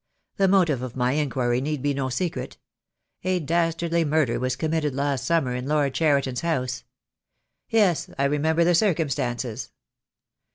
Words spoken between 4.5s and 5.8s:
committed last summer in